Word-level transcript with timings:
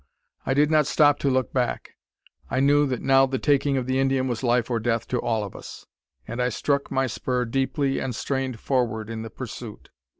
I 0.47 0.55
did 0.55 0.71
not 0.71 0.87
stop 0.87 1.19
to 1.19 1.29
look 1.29 1.53
back. 1.53 1.91
I 2.49 2.59
knew 2.59 2.87
that 2.87 3.03
now 3.03 3.27
the 3.27 3.37
taking 3.37 3.77
of 3.77 3.85
the 3.85 3.99
Indian 3.99 4.27
was 4.27 4.41
life 4.41 4.71
or 4.71 4.79
death 4.79 5.07
to 5.09 5.21
all 5.21 5.43
of 5.43 5.55
us; 5.55 5.85
and 6.27 6.41
I 6.41 6.49
struck 6.49 6.89
my 6.89 7.05
spur 7.05 7.45
deeply, 7.45 7.99
and 7.99 8.15
strained 8.15 8.59
forward 8.59 9.11
in 9.11 9.21
the 9.21 9.29
pursuit. 9.29 9.91